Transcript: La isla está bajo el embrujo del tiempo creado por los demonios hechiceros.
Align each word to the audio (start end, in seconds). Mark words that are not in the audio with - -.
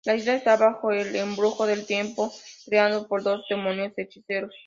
La 0.03 0.15
isla 0.15 0.33
está 0.33 0.57
bajo 0.57 0.89
el 0.91 1.15
embrujo 1.15 1.67
del 1.67 1.85
tiempo 1.85 2.33
creado 2.65 3.07
por 3.07 3.21
los 3.23 3.47
demonios 3.47 3.93
hechiceros. 3.97 4.51